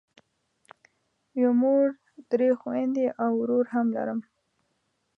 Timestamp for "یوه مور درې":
1.41-2.49